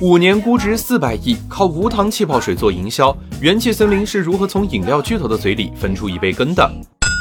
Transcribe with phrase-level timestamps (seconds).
[0.00, 6.70] 五年估值四百亿，靠无糖气泡水做营销，元气森林是如何从饮料巨头的嘴里分出一杯羹的？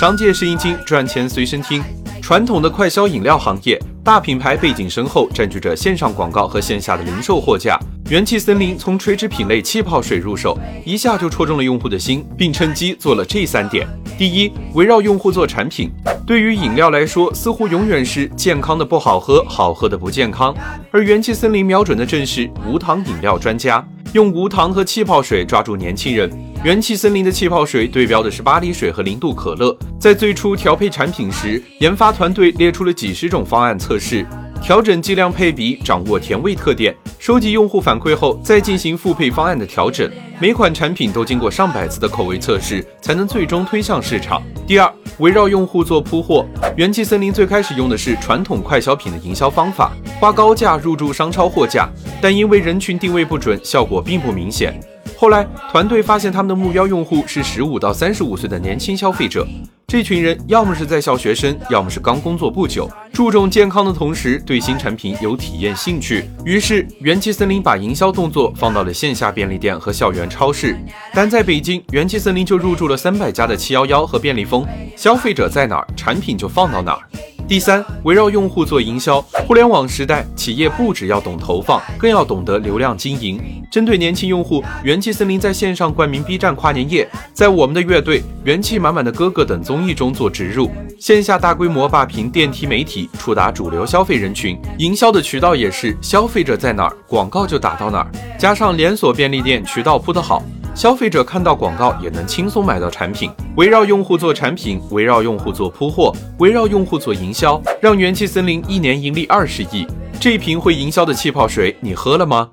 [0.00, 1.80] 商界是一经赚钱随身听。
[2.20, 7.78] 传统的快消饮料行业，大品牌背景深厚，占据着线上广告和线下的零售货架。
[8.10, 13.86] 元气森林从垂直品类气泡水入手，一下就戳中了用户的心，并趁机做了这三点：
[14.18, 15.92] 第一，围绕用户做产品。
[16.26, 20.54] 对于饮料来说，似乎永远是健康的不好喝，好喝的不健康。
[20.90, 26.30] 而元气森林瞄准的正是无糖饮料专家，用无糖和气泡水抓住年轻人。
[26.64, 29.76] 元气森林的气泡水对标的是巴黎水和零度可乐。
[30.00, 34.26] 在最初调配产品时，研发团队列出了几十种方案测试，
[34.62, 36.94] 调整剂量配比，掌握甜味特点。
[37.18, 40.10] 收集用户反馈后，再进行复配方案的调整。
[40.40, 44.42] 每款产品都经过上百次的口味测试，才能最终推向市场。
[44.66, 46.46] 第二，围绕用户做铺货。
[46.76, 51.88] 元气森林最开始用的是传统快消品的营销方法，花高价入驻商超货架，
[52.20, 54.78] 但因为人群定位不准，效果并不明显。
[55.16, 59.46] 后来，团队发现他们的目标用户是十五到三十五岁的年轻消费者。
[59.94, 66.24] 这群人要么是在校学生，要么是刚工作不久，注重健康的同时对新产品有体验兴趣。
[66.44, 70.76] 于是，元气森林把营销动作放到了线下便利店和校园超市。
[71.12, 74.66] 但在北京，元气森林就入驻了三百家的七幺幺和便利蜂。
[74.96, 77.33] 消费者在哪儿，产品就放到哪儿。
[77.46, 79.20] 第三，围绕用户做营销。
[79.46, 83.38] 互联网时代，企业不只要懂投放，更要懂得流量经营。
[83.70, 94.58] 针对年轻用户，元气森林在线上冠名 B 站跨年夜，在我们的乐队、元气满满的哥哥等综艺中做植入，线下大规模霸屏电梯媒体，触达主流消费人群。
[94.78, 98.10] 营销的渠道也是消费者在哪儿，广告就打到哪儿。
[98.38, 100.42] 加上连锁便利店渠道铺得好。
[100.74, 109.86] 消费者看到广告也能轻松买到产品，围绕用户做产品，围绕用户做铺货，围绕用户做营销，让元气森林一年盈利二十亿。
[110.18, 112.50] 这瓶会营销的气泡水，你喝了吗？